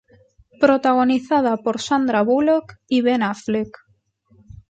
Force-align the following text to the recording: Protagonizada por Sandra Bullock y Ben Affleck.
Protagonizada 0.59 1.57
por 1.57 1.79
Sandra 1.79 2.23
Bullock 2.23 2.79
y 2.87 3.01
Ben 3.03 3.21
Affleck. 3.21 3.77